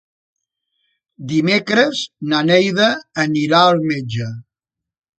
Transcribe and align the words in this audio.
Dimecres 1.33 2.03
na 2.33 2.41
Neida 2.49 2.91
anirà 3.29 3.63
al 3.71 3.87
metge. 3.95 4.35